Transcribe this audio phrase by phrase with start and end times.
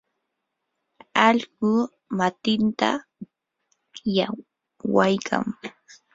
[1.27, 1.71] allqu
[2.17, 2.89] matinta
[4.13, 5.43] llaqwaykan.